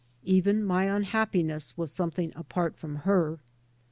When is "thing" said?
2.09-2.33